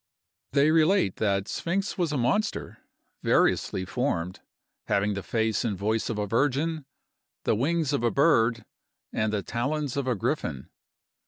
[0.53, 2.79] They relate that Sphinx was a monster,
[3.21, 4.39] variously formed,
[4.87, 6.85] having the face and voice of a virgin,
[7.43, 8.65] the wings of a bird,
[9.13, 10.69] and the talons of a griffin.